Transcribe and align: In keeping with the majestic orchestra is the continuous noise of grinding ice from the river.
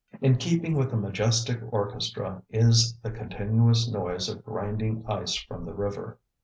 In 0.19 0.37
keeping 0.37 0.73
with 0.75 0.89
the 0.89 0.97
majestic 0.97 1.59
orchestra 1.71 2.41
is 2.49 2.97
the 3.03 3.11
continuous 3.11 3.87
noise 3.87 4.29
of 4.29 4.43
grinding 4.43 5.05
ice 5.07 5.35
from 5.35 5.63
the 5.63 5.75
river. 5.75 6.17